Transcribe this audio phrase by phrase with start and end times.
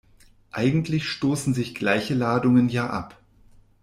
[0.51, 3.19] Eigentlich stoßen sich gleiche Ladungen ja ab.